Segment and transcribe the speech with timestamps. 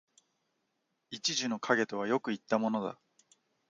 [1.11, 2.97] 一樹の蔭とはよく云ったものだ